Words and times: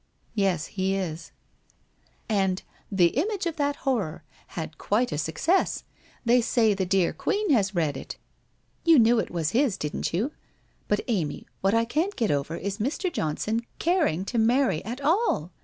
'•Ye. 0.73 0.73
he 0.73 0.95
is/• 0.95 1.31
And" 2.27 2.63
The 3.01 3.09
Image 3.09 3.45
of 3.45 3.57
that 3.57 3.75
Horror" 3.85 4.23
had 4.57 4.79
quite 4.79 5.11
a 5.11 5.17
success. 5.19 5.83
They 6.25 6.41
say 6.41 6.73
the 6.73 6.87
dear 6.87 7.13
Queen 7.13 7.51
has 7.51 7.75
read 7.75 7.95
it? 7.95 8.17
You 8.83 8.97
knew 8.97 9.19
it 9.19 9.29
was 9.29 9.51
his, 9.51 9.77
didn't 9.77 10.11
you? 10.11 10.31
But, 10.87 11.01
Amy, 11.07 11.45
what 11.61 11.75
I 11.75 11.85
can't 11.85 12.15
get 12.15 12.31
over 12.31 12.55
is 12.57 12.79
Mr. 12.79 13.13
Johnson 13.13 13.61
caring 13.77 14.25
to 14.25 14.39
marry 14.39 14.83
at 14.83 15.01
all! 15.01 15.51